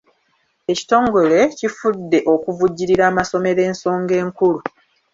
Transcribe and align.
Ekitongole 0.71 1.39
kifudde 1.57 2.19
okuvujjirira 2.33 3.03
amasomero 3.11 3.61
ensonga 3.69 4.13
enkulu. 4.21 4.59